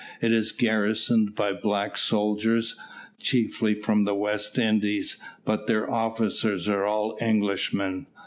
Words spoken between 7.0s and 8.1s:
Englishmen.